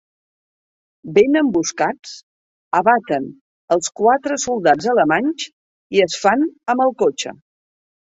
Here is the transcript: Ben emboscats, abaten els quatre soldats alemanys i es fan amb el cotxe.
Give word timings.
Ben 1.17 1.37
emboscats, 1.41 2.15
abaten 2.81 3.29
els 3.77 3.95
quatre 4.03 4.41
soldats 4.47 4.91
alemanys 4.97 5.49
i 6.01 6.07
es 6.11 6.21
fan 6.27 6.53
amb 6.77 6.91
el 6.91 7.01
cotxe. 7.07 7.41